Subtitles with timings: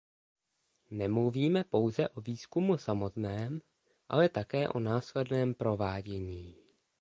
[0.91, 3.61] Nemluvíme pouze o výzkumu samotném,
[4.09, 6.55] ale také o následném provádění.